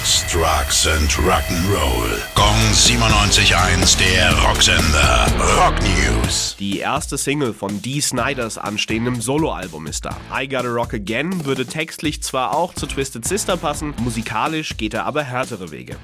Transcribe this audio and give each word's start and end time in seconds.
Sex, 0.00 0.24
Drugs 0.32 0.86
and 0.86 1.10
Rock'n'Roll. 1.10 2.18
Gong 2.34 2.56
97.1, 2.72 3.98
der 3.98 4.32
Rocksender. 4.42 5.26
Rock 5.58 5.74
News. 5.82 6.56
Die 6.58 6.78
erste 6.78 7.18
Single 7.18 7.52
von 7.52 7.82
Dee 7.82 8.00
Snyders 8.00 8.56
anstehendem 8.56 9.20
Soloalbum 9.20 9.86
ist 9.86 10.06
da. 10.06 10.16
I 10.34 10.48
Gotta 10.48 10.68
Rock 10.68 10.94
Again 10.94 11.44
würde 11.44 11.66
textlich 11.66 12.22
zwar 12.22 12.54
auch 12.54 12.72
zu 12.72 12.86
Twisted 12.86 13.26
Sister 13.26 13.58
passen, 13.58 13.92
musikalisch 13.98 14.76
geht 14.78 14.94
er 14.94 15.04
aber 15.04 15.22
härtere 15.22 15.70
Wege. 15.70 15.96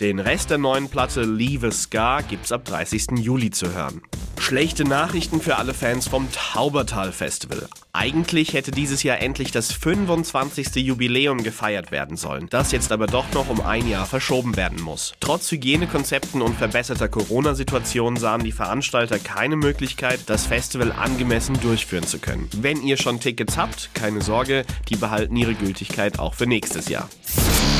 Den 0.00 0.18
Rest 0.18 0.50
der 0.50 0.58
neuen 0.58 0.90
Platte 0.90 1.22
Leave 1.22 1.68
a 1.68 1.70
Scar 1.70 2.22
gibt's 2.22 2.52
ab 2.52 2.66
30. 2.66 3.18
Juli 3.18 3.50
zu 3.50 3.72
hören. 3.72 4.02
Schlechte 4.38 4.84
Nachrichten 4.84 5.40
für 5.40 5.56
alle 5.56 5.72
Fans 5.72 6.06
vom 6.06 6.28
Taubertal 6.30 7.12
Festival. 7.12 7.66
Eigentlich 7.94 8.52
hätte 8.52 8.70
dieses 8.70 9.02
Jahr 9.02 9.20
endlich 9.20 9.52
das 9.52 9.72
25. 9.72 10.76
Jubiläum 10.76 11.42
gefeiert 11.42 11.90
werden 11.90 12.18
sollen, 12.18 12.46
das 12.50 12.72
jetzt 12.72 12.92
aber 12.92 13.06
doch 13.06 13.32
noch 13.32 13.48
um 13.48 13.62
ein 13.62 13.88
Jahr 13.88 14.04
verschoben 14.04 14.54
werden 14.56 14.82
muss. 14.82 15.14
Trotz 15.18 15.50
Hygienekonzepten 15.50 16.42
und 16.42 16.54
verbesserter 16.54 17.08
Corona-Situation 17.08 18.18
sahen 18.18 18.44
die 18.44 18.52
Veranstalter 18.52 19.18
keine 19.18 19.56
Möglichkeit, 19.56 20.20
das 20.26 20.46
Festival 20.46 20.92
angemessen 20.92 21.58
durchführen 21.62 22.06
zu 22.06 22.18
können. 22.18 22.50
Wenn 22.60 22.82
ihr 22.82 22.98
schon 22.98 23.18
Tickets 23.18 23.56
habt, 23.56 23.94
keine 23.94 24.20
Sorge, 24.20 24.66
die 24.90 24.96
behalten 24.96 25.34
ihre 25.36 25.54
Gültigkeit 25.54 26.18
auch 26.18 26.34
für 26.34 26.46
nächstes 26.46 26.90
Jahr. 26.90 27.08